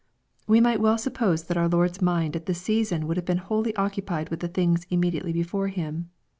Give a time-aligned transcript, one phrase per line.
[0.47, 3.75] ''We might well suppose that our Lord's mind at this season would have been wholly
[3.75, 6.09] occupied with the things immediately before Him.